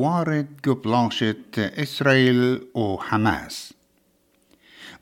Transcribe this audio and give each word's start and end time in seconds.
وارد 0.00 0.46
قبلاشة 0.66 1.34
إسرائيل 1.58 2.60
وحماس 2.74 3.74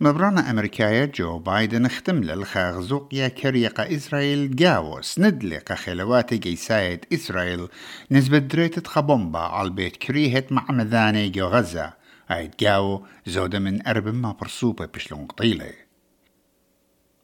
مبرانا 0.00 0.50
أمريكايا 0.50 1.04
جو 1.04 1.38
بايدن 1.38 1.86
اختمل 1.86 2.30
الخاغزوقيا 2.30 3.28
كريقة 3.28 3.96
إسرائيل 3.96 4.56
جاو 4.56 5.02
سندلق 5.02 5.72
خلوات 5.72 6.34
جيسايد 6.34 7.04
إسرائيل. 7.12 7.68
نسبة 8.10 8.38
دريتة 8.38 8.90
خبومبا 8.90 9.38
على 9.38 9.68
البيت 9.68 9.96
كريهت 9.96 10.52
مع 10.52 10.66
مذاني 10.70 11.28
جو 11.28 11.46
غزة. 11.46 11.92
عيد 12.30 12.54
جاو 12.60 13.02
زودة 13.26 13.58
من 13.58 13.86
أرب 13.86 14.08
ما 14.14 14.32
برسوبة 14.32 14.86
بشلون 14.86 15.26
قطيلة. 15.26 15.87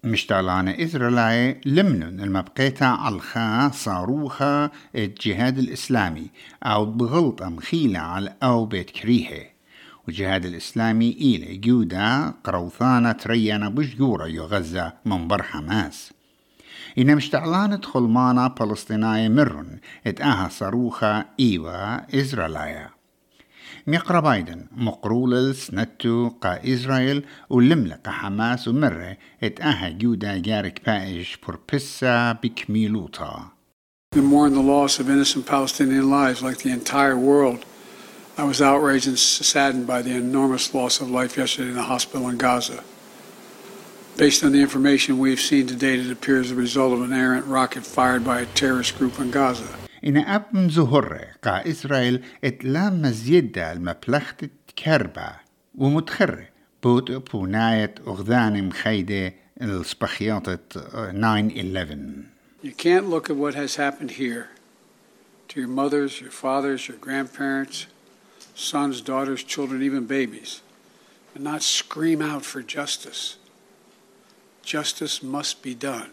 مشتالانة 0.04 0.70
إسرائيل 0.70 1.56
لمنن 1.66 2.20
المبقيتا 2.20 2.84
على 2.84 3.70
صاروخا 3.72 4.70
الجهاد 4.94 5.58
الإسلامي 5.58 6.30
أو 6.62 6.84
بغلطة 6.84 7.48
مخيلة 7.48 7.98
على 7.98 8.34
أو 8.42 8.66
بيت 8.66 8.90
كريهة. 8.90 9.44
والجهاد 10.06 10.44
الإسلامي 10.44 11.10
إلى 11.10 11.56
جودا 11.56 12.34
قروثانة 12.44 13.12
تريانا 13.12 13.68
بشجورة 13.68 14.26
يو 14.26 14.44
غزة 14.44 14.92
من 15.04 15.28
بر 15.28 15.42
حماس. 15.42 16.12
إن 16.98 17.16
مشتعلانة 17.16 17.80
خلمانة 17.80 18.48
فلسطينية 18.48 19.28
مرن 19.28 19.78
إتأها 20.06 20.48
صاروخا 20.48 21.24
إيوا 21.40 22.20
إسرائيلية. 22.20 23.03
ميقرا 23.87 24.19
بايدن 24.19 24.65
مقرول 24.71 25.55
سنتو 25.55 26.29
قا 26.41 26.73
إسرائيل 26.73 27.25
ولملق 27.49 28.09
حماس 28.09 28.67
ومرة 28.67 29.17
اتأها 29.43 29.89
جودا 29.89 30.37
جارك 30.37 30.81
بايش 30.85 31.37
بوربسا 31.37 32.31
بكميلوتا 32.31 33.49
To 34.15 34.21
mourn 34.23 34.55
the 34.55 34.61
loss 34.61 34.99
of 34.99 35.07
innocent 35.07 35.45
Palestinian 35.45 36.09
lives 36.09 36.41
like 36.41 36.57
the 36.57 36.71
entire 36.71 37.15
world. 37.15 37.63
I 38.39 38.43
was 38.43 38.59
outraged 38.59 39.07
and 39.07 39.19
saddened 39.19 39.85
by 39.85 40.01
the 40.01 40.15
enormous 40.15 40.73
loss 40.73 40.99
of 40.99 41.11
life 41.11 41.37
yesterday 41.37 41.69
in 41.69 41.75
the 41.75 41.83
hospital 41.83 42.27
in 42.29 42.37
Gaza. 42.37 42.83
Based 44.17 44.43
on 44.43 44.51
the 44.53 44.61
information 44.61 45.19
we've 45.19 45.39
seen 45.39 45.67
to 45.67 45.75
date, 45.75 45.99
it 45.99 46.11
appears 46.11 46.49
the 46.49 46.55
result 46.55 46.91
of 46.93 47.01
an 47.01 47.13
errant 47.13 47.45
rocket 47.45 47.85
fired 47.85 48.23
by 48.25 48.41
a 48.41 48.45
terrorist 48.47 48.97
group 48.97 49.19
in 49.19 49.29
Gaza. 49.29 49.67
إن 50.06 50.16
أب 50.16 50.44
مزهرة 50.52 51.26
قا 51.42 51.70
إسرائيل 51.70 52.24
اتلام 52.44 53.02
مزيدة 53.02 53.72
المبلغة 53.72 54.50
كربة 54.84 55.28
ومتخرة 55.74 56.48
بوت 56.82 57.10
بوناية 57.10 57.94
أغذان 58.06 58.68
مخيدة 58.68 59.34
السبخياطة 59.62 60.58
9-11 60.74 62.34
You 62.62 62.72
can't 62.72 63.10
look 63.10 63.28
at 63.30 63.36
what 63.36 63.54
has 63.54 63.76
happened 63.76 64.12
here 64.12 64.48
to 65.48 65.60
your 65.60 65.68
mothers, 65.68 66.20
your 66.20 66.30
fathers, 66.30 66.88
your 66.88 66.96
grandparents, 66.96 67.86
sons, 68.54 69.00
daughters, 69.02 69.42
children, 69.44 69.82
even 69.82 70.06
babies, 70.06 70.62
and 71.34 71.44
not 71.44 71.62
scream 71.62 72.22
out 72.22 72.42
for 72.42 72.62
justice. 72.62 73.36
Justice 74.62 75.22
must 75.22 75.62
be 75.62 75.74
done. 75.74 76.10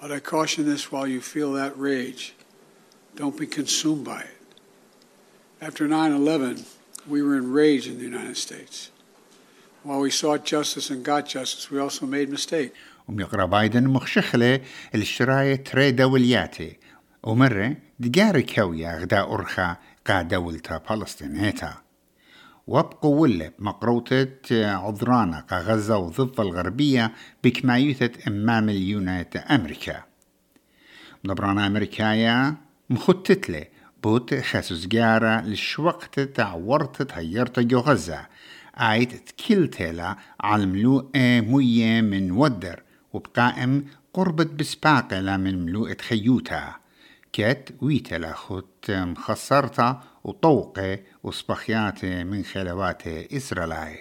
But 0.00 0.10
I 0.12 0.18
caution 0.20 0.64
this 0.64 0.90
while 0.90 1.06
you 1.06 1.20
feel 1.20 1.52
that 1.52 1.78
rage, 1.78 2.34
don't 3.16 3.36
be 3.36 3.46
consumed 3.46 4.04
by 4.04 4.20
it. 4.22 4.40
After 5.60 5.86
9 5.86 6.12
11, 6.12 6.64
we 7.06 7.22
were 7.22 7.36
enraged 7.36 7.86
in 7.86 7.98
the 7.98 8.04
United 8.04 8.36
States. 8.36 8.90
While 9.82 10.00
we 10.00 10.10
sought 10.10 10.44
justice 10.44 10.90
and 10.90 11.04
got 11.04 11.26
justice, 11.26 11.70
we 11.70 11.78
also 11.78 12.06
made 12.06 12.30
mistakes. 12.30 12.76
وميقرا 13.08 13.44
بايدن 13.44 13.88
مخشخلة 13.88 14.60
الشراية 14.94 15.54
تري 15.56 15.90
دولياتي 15.90 16.76
ومرة 17.22 17.76
دقاري 17.98 18.42
كويا 18.42 18.98
غدا 18.98 19.20
أرخا 19.22 19.76
قا 20.06 20.22
دولتا 20.22 20.78
فلسطينيتا 20.78 21.74
ولب 23.02 23.52
مقروطة 23.58 24.28
عذرانا 24.52 25.40
قا 25.40 25.58
غزة 25.58 25.96
وضفة 25.98 26.42
الغربية 26.42 27.12
بكمايوثة 27.44 28.10
إمام 28.28 28.68
اليونايت 28.68 29.36
أمريكا. 29.36 30.04
مدبرانا 31.24 31.66
أمريكايا 31.66 32.56
مخطتلة 32.90 33.64
بوت 34.02 34.34
خاسوس 34.34 34.86
جارة 34.86 35.40
لشوقت 35.40 36.20
تعورت 36.20 37.12
هيرت 37.12 37.60
جو 37.60 37.78
غزة. 37.78 38.26
آيت 38.76 39.28
تكلتلا 39.28 40.16
على 40.40 40.66
ملوء 40.66 41.10
مية 41.40 42.00
من 42.00 42.30
ودر 42.30 42.82
وبقائم 43.12 43.84
قربت 44.14 44.46
بسباقلة 44.46 45.36
من 45.36 45.66
ملوء 45.66 45.96
خيوتا 46.00 46.74
كت 47.32 47.74
ويتلا 47.80 48.32
خط 48.32 48.90
مخسرتا 48.90 50.02
وطوقة 50.24 50.98
وصبخياتي 51.22 52.24
من 52.24 52.44
خلوات 52.44 53.06
إسرائيل. 53.06 53.98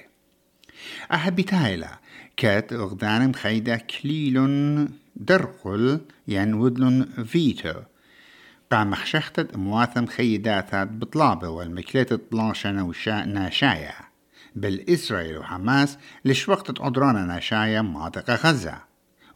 أحبتايلا 1.13 2.00
كت 2.38 2.68
أغدان 2.73 3.29
مخيدة 3.29 3.78
كليل 3.78 4.88
درقل 5.16 6.01
ين 6.28 6.53
ودلن 6.53 7.06
فيتو 7.25 7.73
قام 8.72 8.95
خشختت 8.95 9.57
مواثم 9.57 10.06
خيداتات 10.06 10.88
بطلابة 10.88 11.50
والمكلات 11.50 12.13
طلاشنا 12.13 12.84
وشا 12.84 13.25
ناشايا. 13.25 13.94
بالإسرائيل 14.56 15.38
وحماس 15.38 15.97
لش 16.25 16.50
وقت 16.50 16.81
عدرانا 16.81 17.25
ناشايا 17.25 17.81
مناطق 17.81 18.45
غزة. 18.45 18.88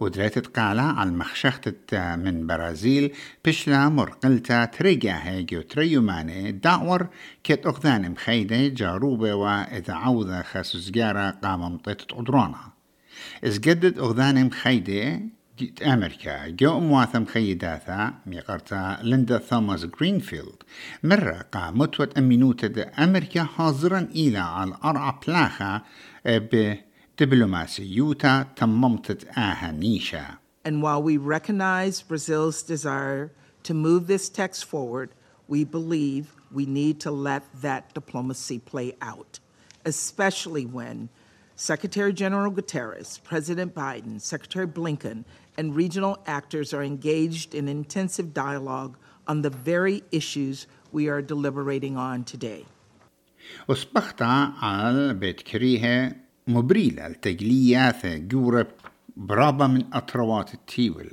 ودريت 0.03 0.47
قالا 0.47 0.81
على 0.81 1.09
المخشخت 1.09 1.95
من 1.95 2.47
برازيل 2.47 3.11
بشلا 3.45 3.89
مرقلتا 3.89 4.65
تريجا 4.65 5.19
هيجو 5.23 5.61
تريوماني 5.61 6.51
دعور 6.51 7.07
كت 7.43 7.65
أخذان 7.65 8.11
مخيدة 8.11 8.67
جاروبة 8.67 9.33
وإذا 9.33 9.93
عوضة 9.93 10.41
خاسوزجارة 10.41 11.29
قام 11.29 11.61
مطيت 11.73 12.13
عدرانا 12.13 12.71
إز 13.43 13.59
جدد 13.59 13.99
أخذان 13.99 14.45
مخيدة 14.45 15.21
أمريكا 15.85 16.47
جو 16.47 16.79
مواثم 16.79 17.25
خيداتا 17.25 18.13
ميقرتا 18.25 18.97
ليندا 19.01 19.37
ثوماس 19.37 19.85
جرينفيلد 19.85 20.55
مرة 21.03 21.45
قا 21.51 21.71
متوت 21.71 22.17
أمينوتة 22.17 23.03
أمريكا 23.03 23.43
حاضرا 23.43 23.99
إلى 23.99 24.37
على 24.37 24.69
الأرعى 24.69 25.13
بلاخة 25.27 25.81
بدبلوماسيوتا 27.18 28.42
تممتت 28.56 29.24
آها 29.38 29.72
نيشا 29.72 30.38
And 30.64 30.82
while 30.82 31.02
we 31.02 31.16
recognize 31.16 32.02
Brazil's 32.02 32.62
desire 32.62 33.32
to 33.62 33.72
move 33.74 34.06
this 34.06 34.28
text 34.28 34.64
forward, 34.64 35.10
we 35.46 35.64
believe 35.64 36.34
we 36.52 36.66
need 36.66 37.00
to 37.00 37.10
let 37.10 37.42
that 37.62 37.94
diplomacy 37.94 38.58
play 38.58 38.94
out, 39.00 39.40
especially 39.84 40.66
when 40.66 41.08
Secretary 41.56 42.12
General 42.12 42.52
Guterres, 42.52 43.22
President 43.22 43.74
Biden, 43.74 44.20
Secretary 44.20 44.66
Blinken, 44.66 45.24
and 45.56 45.74
regional 45.74 46.18
actors 46.26 46.72
are 46.72 46.84
engaged 46.84 47.54
in 47.54 47.66
intensive 47.66 48.32
dialogue 48.32 48.96
on 49.26 49.42
the 49.42 49.50
very 49.50 50.02
issues 50.12 50.66
we 50.92 51.08
are 51.08 51.20
deliberating 51.20 51.96
on 51.96 52.24
today. 52.24 52.64
وصبختا 53.68 54.52
على 54.60 55.14
بيت 55.14 55.40
كريها 55.40 56.21
مبريلة 56.47 57.07
التجليات 57.07 58.05
جورب 58.05 58.67
برابة 59.17 59.67
من 59.67 59.83
أطروات 59.93 60.53
التيول. 60.53 61.07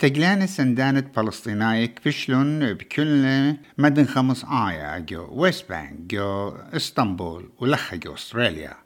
تجلان 0.00 0.46
سندانة 0.46 1.04
فلسطينية 1.14 1.86
كفشلون 1.86 2.72
بكل 2.74 3.54
مدن 3.78 4.04
خمس 4.04 4.44
آية 4.44 4.98
جو 4.98 5.28
ويست 5.30 5.68
بانك 5.68 5.94
جو 6.00 6.48
إسطنبول 6.72 7.50
ولخا 7.58 7.96
جو 7.96 8.14
أستراليا 8.14 8.76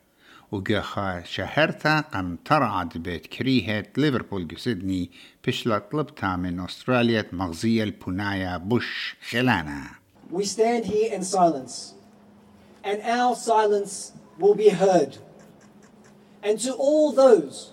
وجو 0.52 0.80
شهرتا 1.24 2.00
قم 2.00 2.36
ترعد 2.36 2.98
بيت 2.98 3.26
كريهة 3.26 3.86
ليفربول 3.96 4.48
جو 4.48 4.56
سيدني 4.56 5.10
بشلا 5.46 5.78
طلبتا 5.78 6.36
من 6.36 6.60
أستراليا 6.60 7.26
مغزية 7.32 7.84
البناية 7.84 8.56
بوش 8.56 9.16
خلانا 9.30 9.82
We 10.32 10.44
stand 10.44 10.84
here 10.86 11.12
in 11.12 11.22
silence, 11.22 11.94
and 12.82 13.00
our 13.02 13.36
silence 13.36 14.12
will 14.40 14.56
be 14.56 14.70
heard. 14.70 15.18
And 16.42 16.58
to 16.60 16.72
all 16.72 17.12
those 17.12 17.70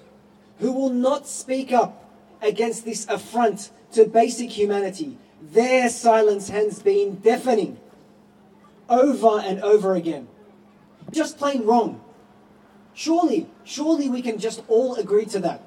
who 0.59 0.71
will 0.71 0.95
not 1.07 1.25
speak 1.25 1.71
up 1.71 2.00
against 2.42 2.84
this 2.84 3.06
affront 3.08 3.70
to 3.92 4.04
basic 4.04 4.50
humanity, 4.50 5.18
their 5.42 5.88
silence 5.88 6.48
has 6.48 6.82
been 6.82 7.16
deafening 7.16 7.78
over 8.88 9.40
and 9.40 9.60
over 9.62 9.94
again. 9.94 10.28
Just 11.12 11.38
plain 11.38 11.64
wrong. 11.64 12.00
Surely, 12.94 13.46
surely 13.64 14.08
we 14.08 14.22
can 14.22 14.38
just 14.38 14.62
all 14.68 14.94
agree 14.96 15.26
to 15.26 15.38
that. 15.40 15.60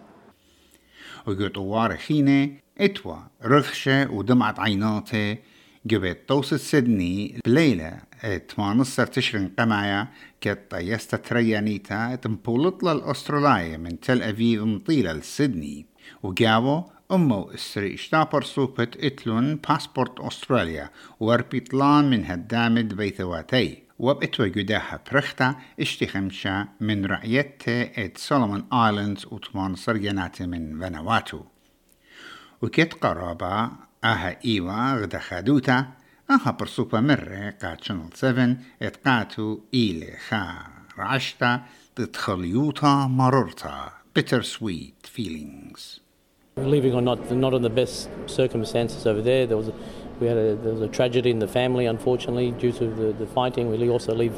وجو 1.27 1.47
طوار 1.47 1.97
خينة 1.97 2.51
اتوا 2.77 3.15
رخشة 3.43 4.11
ودمعة 4.11 4.55
عيناته 4.57 5.37
جبت 5.85 6.17
توصل 6.27 6.59
سيدني 6.59 7.39
بليلة 7.45 8.01
تمانصر 8.47 9.05
تشرين 9.05 9.53
قمايا 9.59 10.07
كت 10.41 10.59
طيستا 10.69 11.17
تريانيتا 11.17 12.15
تنبولط 12.15 12.83
للأسترالية 12.83 13.77
من 13.77 13.99
تل 13.99 14.21
أفيف 14.23 14.61
مطيلة 14.61 15.13
لسيدني 15.13 15.85
وجابو 16.22 16.82
أمو 17.12 17.50
إسري 17.54 17.94
اشتابر 17.94 18.42
سوبت 18.42 18.96
إتلون 19.04 19.56
باسبورت 19.56 20.20
أستراليا 20.20 20.90
واربيطلان 21.20 22.10
من 22.10 22.24
هدامد 22.24 22.94
بيثواتي 22.94 23.82
وبإتوا 23.98 24.46
جداها 24.46 25.00
برختا 25.12 25.54
اشتخمشا 25.80 26.68
من 26.80 27.06
رعيته 27.06 27.82
ات 27.82 28.18
سولومون 28.18 28.66
آيلاندز 28.72 29.26
وتمانصر 29.26 29.96
جناتي 29.96 30.46
من 30.46 30.80
فانواتو 30.80 31.40
وكت 32.62 32.94
قرابة 32.94 33.70
أها 34.04 34.36
ايوا 34.44 34.94
غدا 34.94 35.18
خادوتا 35.18 35.86
أها 36.30 36.50
برسوبا 36.50 37.00
مرة 37.00 37.54
قات 37.62 37.84
شنل 37.84 38.08
7 38.14 38.56
اتقاتو 38.82 39.60
إيلي 39.74 40.16
خا 40.28 40.66
رعشتا 40.98 41.62
تتخليوتا 41.96 43.06
مررتا 43.06 44.03
bittersweet 44.13 45.07
feelings. 45.07 45.99
Leaving 46.57 46.93
on 46.93 47.05
not 47.05 47.31
not 47.31 47.53
in 47.53 47.61
the 47.61 47.69
best 47.69 48.09
circumstances 48.25 49.07
over 49.07 49.21
there. 49.21 49.47
There 49.47 49.57
was 49.57 49.69
a, 49.69 49.73
we 50.19 50.27
had 50.27 50.37
a, 50.37 50.55
there 50.55 50.73
was 50.73 50.81
a 50.81 50.87
tragedy 50.87 51.29
in 51.29 51.39
the 51.39 51.47
family, 51.47 51.85
unfortunately, 51.85 52.51
due 52.51 52.73
to 52.73 52.87
the, 52.87 53.13
the 53.13 53.27
fighting. 53.27 53.71
We 53.71 53.89
also 53.89 54.13
leave 54.13 54.37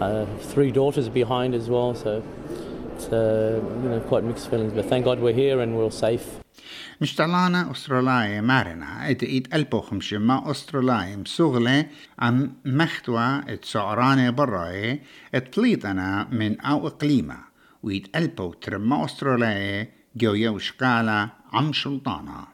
uh, 0.00 0.26
three 0.40 0.70
daughters 0.70 1.08
behind 1.08 1.54
as 1.54 1.70
well. 1.70 1.94
So 1.94 2.22
it's 2.94 3.08
uh, 3.08 3.60
you 3.82 3.88
know 3.88 4.00
quite 4.00 4.24
mixed 4.24 4.50
feelings. 4.50 4.72
But 4.72 4.86
thank 4.86 5.04
God 5.04 5.20
we're 5.20 5.32
here 5.32 5.60
and 5.60 5.76
we're 5.76 5.90
safe. 5.90 6.26
مشتلانا 7.00 7.70
أستراليا 7.70 8.40
مارنا 8.40 9.10
ات 9.10 9.22
ايت 9.22 9.54
ألبو 9.54 9.80
خمشما 9.80 10.50
أستراليا 10.50 11.16
مسوغلة 11.16 11.86
عم 12.18 12.52
مختوى 12.64 13.42
ات 13.48 13.64
سعرانة 13.64 14.30
براي 14.30 15.00
ات 15.34 15.54
طليطنا 15.54 16.28
من 16.32 16.60
أو 16.60 16.86
إقليمة 16.86 17.38
ويت 17.83 18.15
ألبو 18.15 18.53
ترما 18.53 19.05
أستراليا 19.05 19.87
جو 20.15 20.33
يوشقالة 20.33 21.29
عم 21.53 21.73
شلطانا 21.73 22.47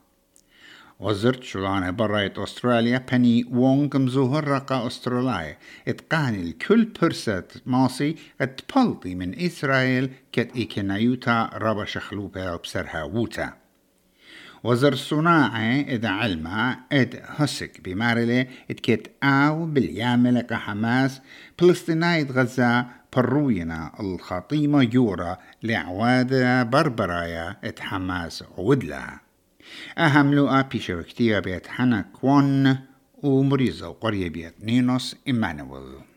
وزرت 0.99 1.43
شلانة 1.43 1.89
برأيت 1.89 2.39
أستراليا 2.39 3.05
بني 3.11 3.45
وونغ 3.51 3.97
مزوهر 3.97 4.47
رقا 4.47 4.87
أستراليا. 4.87 5.57
اتقاني 5.87 6.41
الكل 6.41 6.85
برست 6.85 7.61
ماسي 7.65 8.15
اتبلطي 8.41 9.15
من 9.15 9.39
إسرائيل 9.39 10.09
كت 10.31 10.55
إيكنايوتا 10.55 11.49
ربا 11.53 11.85
شخلوبة 11.85 12.53
وبسرها 12.53 13.03
ووتا. 13.03 13.53
وزر 14.63 14.95
صناعة 14.95 15.81
إذا 15.81 16.09
علما 16.09 16.77
إد 16.91 17.21
هسك 17.25 17.81
بمارلة 17.83 18.47
إتكت 18.71 19.11
آو 19.23 19.65
بالياملة 19.65 20.47
حماس 20.51 21.21
فلسطينية 21.57 22.23
غزة 22.23 22.85
بروينا 23.15 23.91
الخطيمة 23.99 24.89
يورا 24.93 25.37
لعوادة 25.63 26.63
بربرايا 26.63 27.55
إت 27.63 27.79
حماس 27.79 28.43
عودلا. 28.57 29.19
أهم 29.97 30.33
لقى 30.33 30.67
بيشو 30.71 31.03
كتير 31.03 31.39
بيت 31.39 31.67
حنا 31.67 32.01
كون 32.01 32.77
ومريزة 33.23 33.89
وقرية 33.89 34.29
بيت 34.29 34.53
نينوس 34.63 35.15
إيمانويل 35.27 36.08